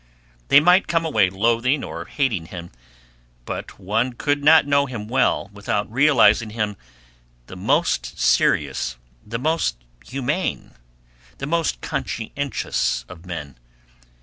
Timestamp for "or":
1.83-2.05